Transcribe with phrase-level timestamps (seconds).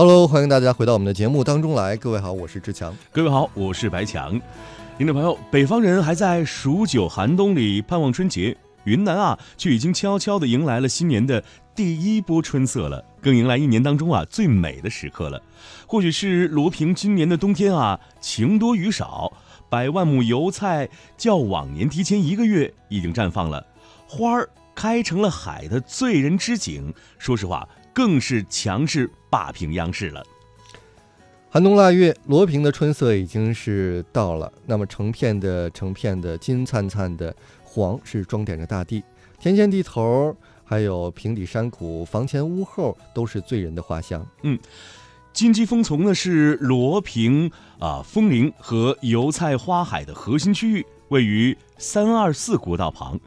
[0.00, 1.94] Hello，欢迎大家回到我们的节目当中来。
[1.94, 2.96] 各位好，我是志强。
[3.12, 4.40] 各位好，我是白强。
[4.96, 11.44] 听众朋友，北方人还在数九寒冬里盼望春节，云南啊，却已经悄悄地迎来了新年的
[11.74, 15.42] 第一波春色了，更迎来一年当中啊最美的时刻了。
[15.86, 19.30] 或许是罗平今年的冬天啊晴多雨少，
[19.68, 20.88] 百万亩油菜
[21.18, 23.62] 较往年提前一个月已经绽放了，
[24.08, 26.90] 花儿开成了海的醉人之景。
[27.18, 27.68] 说实话。
[27.92, 30.24] 更是强势霸屏央视了。
[31.52, 34.52] 寒冬腊月，罗平的春色已经是到了。
[34.66, 37.34] 那么成片的成片的金灿灿的
[37.64, 39.02] 黄是装点着大地，
[39.40, 44.24] 田间地头，还有平底山谷、房前屋后，都是醉人的花香。
[44.44, 44.56] 嗯，
[45.32, 47.50] 金鸡峰丛呢是罗平
[47.80, 53.18] 啊枫林和油菜花海的核心区域，位于三二四国道旁，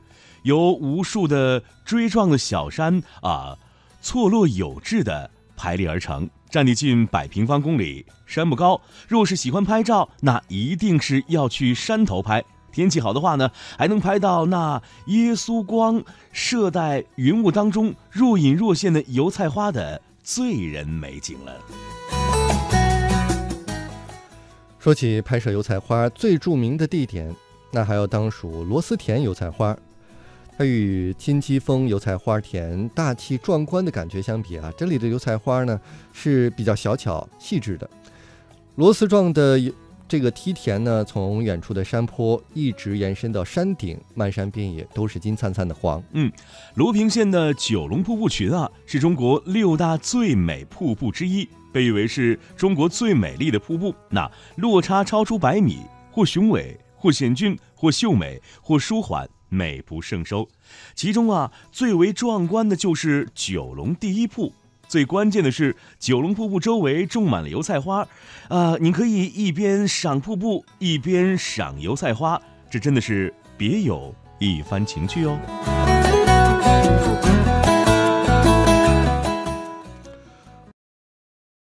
[0.44, 3.58] 由无数的锥状的小山啊。
[4.04, 8.80] 错落有致的排列而成，占地近百平方公里，山不高。
[9.08, 12.44] 若是喜欢拍照，那一定是要去山头拍。
[12.70, 21.56] 天气好的话呢，还能拍到那耶稣光射在云雾当中，若隐若现的油菜花的醉人美景了。
[24.80, 27.34] 说起拍摄油菜花最著名的地点，
[27.72, 29.78] 那还要当属螺丝田油菜花。
[30.58, 35.80] 它与金鸡峰油菜花田大气壮观的感觉相比啊，这里的油菜花呢
[36.12, 37.90] 是比较小巧细致的。
[38.76, 39.60] 螺丝状的
[40.08, 46.02] 这个梯田呢，从远处的山坡一直延伸到山顶，漫山遍野都是金灿灿的黄。
[46.12, 46.32] 嗯，
[46.76, 53.94] 罗平县的九龙瀑布群啊，是中国六大最美瀑布之一，被誉为是中国最美丽的瀑布。
[54.10, 55.80] 那落差超出百米，
[56.12, 59.28] 或雄伟，或险峻，或秀美，或舒缓。
[59.54, 60.50] 美不胜收，
[60.96, 64.54] 其中啊最为壮观的就是九龙第一瀑。
[64.88, 68.08] 最关键的是，九龙瀑布周围种满了油菜花，
[68.50, 72.40] 啊，你可以一边赏瀑布，一边赏油菜花，
[72.70, 75.38] 这真的是别有一番情趣哦。